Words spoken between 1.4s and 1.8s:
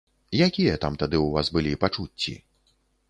былі